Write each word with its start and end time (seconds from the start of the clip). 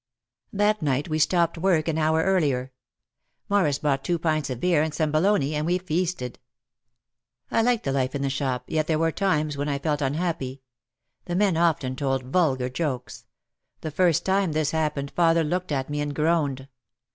That 0.51 0.81
night 0.81 1.09
we 1.09 1.19
stopped 1.19 1.59
work 1.59 1.87
an 1.87 1.99
hour 1.99 2.23
earlier. 2.23 2.71
Morris 3.49 3.77
bought 3.77 4.03
two 4.03 4.17
pints 4.17 4.49
of 4.49 4.59
beer 4.59 4.81
and 4.81 4.91
some 4.91 5.11
bologna 5.11 5.53
and 5.53 5.63
we 5.63 5.77
feasted. 5.77 6.39
I 7.51 7.61
liked 7.61 7.83
the 7.83 7.91
life 7.91 8.15
in 8.15 8.23
the 8.23 8.27
shop 8.31 8.63
yet 8.67 8.87
there 8.87 8.97
were 8.97 9.11
times 9.11 9.57
when 9.57 9.69
I 9.69 9.77
felt 9.77 10.01
unhappy. 10.01 10.63
The 11.25 11.35
men 11.35 11.55
often 11.55 11.95
told 11.95 12.23
vulgar 12.23 12.67
jokes. 12.67 13.25
The 13.81 13.91
first 13.91 14.25
time 14.25 14.53
this 14.53 14.71
happened 14.71 15.11
father 15.11 15.43
looked 15.43 15.71
at 15.71 15.87
me 15.87 16.01
and 16.01 16.15
groaned. 16.15 16.67